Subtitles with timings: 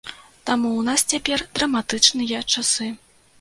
[0.47, 2.89] Таму ў нас цяпер драматычныя часы.